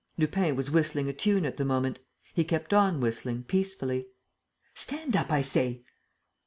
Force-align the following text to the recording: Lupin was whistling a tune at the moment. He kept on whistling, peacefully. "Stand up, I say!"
Lupin 0.17 0.55
was 0.55 0.71
whistling 0.71 1.07
a 1.09 1.13
tune 1.13 1.45
at 1.45 1.57
the 1.57 1.63
moment. 1.63 1.99
He 2.33 2.43
kept 2.43 2.73
on 2.73 3.01
whistling, 3.01 3.43
peacefully. 3.43 4.07
"Stand 4.73 5.15
up, 5.15 5.31
I 5.31 5.43
say!" 5.43 5.83